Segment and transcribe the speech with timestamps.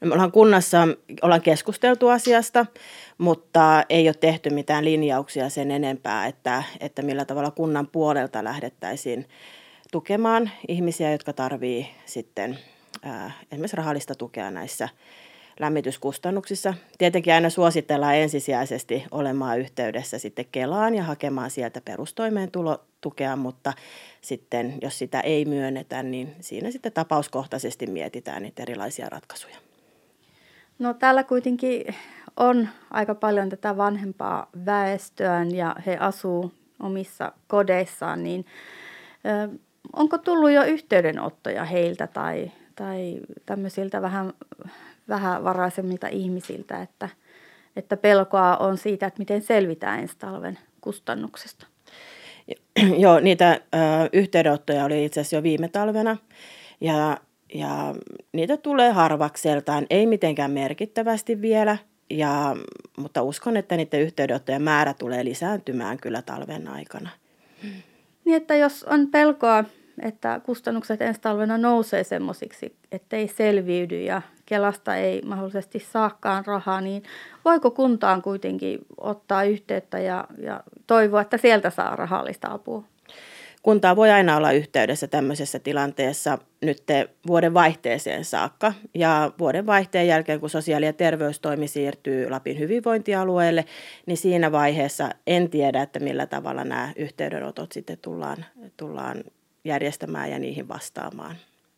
[0.00, 0.88] Me ollaan kunnassa,
[1.22, 2.66] ollaan keskusteltu asiasta,
[3.18, 9.26] mutta ei ole tehty mitään linjauksia sen enempää, että, että millä tavalla kunnan puolelta lähdettäisiin
[9.92, 12.58] tukemaan ihmisiä, jotka tarvii sitten
[13.02, 14.88] ää, esimerkiksi rahallista tukea näissä
[15.60, 16.74] lämmityskustannuksissa.
[16.98, 23.72] Tietenkin aina suositellaan ensisijaisesti olemaan yhteydessä sitten Kelaan ja hakemaan sieltä perustoimeentulotukea, mutta
[24.20, 29.67] sitten jos sitä ei myönnetä, niin siinä sitten tapauskohtaisesti mietitään niitä erilaisia ratkaisuja.
[30.78, 31.94] No täällä kuitenkin
[32.36, 38.46] on aika paljon tätä vanhempaa väestöä ja he asuu omissa kodeissaan, niin
[39.26, 39.58] ö,
[39.92, 44.32] onko tullut jo yhteydenottoja heiltä tai, tai tämmöisiltä vähän
[45.08, 47.08] vähävaraisemmilta ihmisiltä, että,
[47.76, 51.66] että pelkoa on siitä, että miten selvitään ensi talven kustannuksesta.
[52.98, 53.78] Joo, niitä ö,
[54.12, 56.16] yhteydenottoja oli itse asiassa jo viime talvena
[56.80, 57.16] ja,
[57.54, 57.94] ja
[58.32, 61.76] niitä tulee harvakseltaan, ei mitenkään merkittävästi vielä,
[62.10, 62.56] ja,
[62.96, 67.10] mutta uskon, että niiden yhteydenottojen määrä tulee lisääntymään kyllä talven aikana.
[68.24, 69.64] Niin, että jos on pelkoa,
[70.02, 77.02] että kustannukset ensi talvena nousee semmoisiksi, ettei selviydy ja Kelasta ei mahdollisesti saakaan rahaa, niin
[77.44, 82.84] voiko kuntaan kuitenkin ottaa yhteyttä ja, ja toivoa, että sieltä saa rahallista apua?
[83.62, 86.82] Kuntaa voi aina olla yhteydessä tämmöisessä tilanteessa nyt
[87.26, 88.72] vuoden vaihteeseen saakka.
[88.94, 93.64] Ja vuoden vaihteen jälkeen, kun sosiaali- ja terveystoimi siirtyy Lapin hyvinvointialueelle,
[94.06, 98.44] niin siinä vaiheessa en tiedä, että millä tavalla nämä yhteydenotot sitten tullaan,
[98.76, 99.24] tullaan
[99.64, 101.36] järjestämään ja niihin vastaamaan.